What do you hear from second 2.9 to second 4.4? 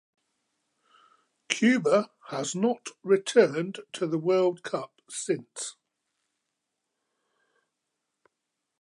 returned to the